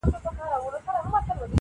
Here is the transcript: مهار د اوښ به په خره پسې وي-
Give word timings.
مهار 0.03 0.49
د 0.51 0.53
اوښ 0.63 0.73
به 0.73 0.79
په 0.85 0.91
خره 1.03 1.09
پسې 1.13 1.33
وي- 1.39 1.45